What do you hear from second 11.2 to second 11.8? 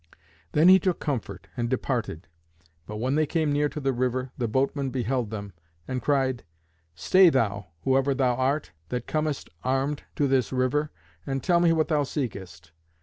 and tell me